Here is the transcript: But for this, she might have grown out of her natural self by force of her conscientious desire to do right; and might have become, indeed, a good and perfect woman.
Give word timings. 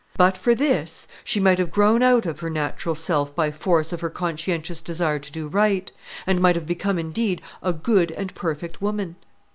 But 0.17 0.35
for 0.35 0.55
this, 0.55 1.07
she 1.23 1.39
might 1.39 1.59
have 1.59 1.69
grown 1.69 2.01
out 2.01 2.25
of 2.25 2.39
her 2.39 2.49
natural 2.49 2.95
self 2.95 3.35
by 3.35 3.51
force 3.51 3.93
of 3.93 4.01
her 4.01 4.09
conscientious 4.09 4.81
desire 4.81 5.19
to 5.19 5.31
do 5.31 5.47
right; 5.47 5.91
and 6.25 6.41
might 6.41 6.55
have 6.55 6.65
become, 6.65 6.97
indeed, 6.97 7.39
a 7.61 7.71
good 7.71 8.09
and 8.13 8.33
perfect 8.33 8.81
woman. 8.81 9.15